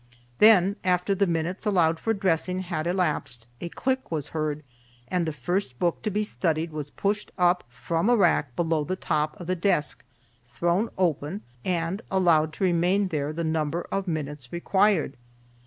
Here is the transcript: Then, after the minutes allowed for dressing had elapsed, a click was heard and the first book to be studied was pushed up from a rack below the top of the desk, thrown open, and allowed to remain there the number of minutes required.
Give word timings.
Then, 0.39 0.77
after 0.83 1.13
the 1.13 1.27
minutes 1.27 1.63
allowed 1.67 1.99
for 1.99 2.11
dressing 2.11 2.61
had 2.61 2.87
elapsed, 2.87 3.45
a 3.61 3.69
click 3.69 4.09
was 4.09 4.29
heard 4.29 4.63
and 5.07 5.27
the 5.27 5.31
first 5.31 5.77
book 5.77 6.01
to 6.01 6.09
be 6.09 6.23
studied 6.23 6.71
was 6.71 6.89
pushed 6.89 7.31
up 7.37 7.63
from 7.69 8.09
a 8.09 8.15
rack 8.17 8.55
below 8.55 8.83
the 8.83 8.95
top 8.95 9.39
of 9.39 9.45
the 9.45 9.55
desk, 9.55 10.03
thrown 10.43 10.89
open, 10.97 11.43
and 11.63 12.01
allowed 12.09 12.51
to 12.53 12.63
remain 12.63 13.09
there 13.09 13.31
the 13.31 13.43
number 13.43 13.83
of 13.91 14.07
minutes 14.07 14.51
required. 14.51 15.17